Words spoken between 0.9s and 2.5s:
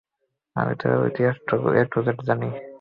ওর ইতিহাস A to Z জানি।